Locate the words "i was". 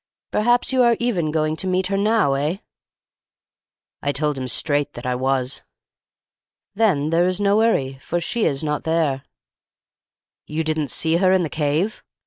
5.05-5.61